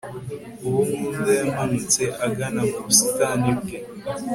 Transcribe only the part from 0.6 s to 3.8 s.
uwo nkunda yamanutse agana mu busitani bwe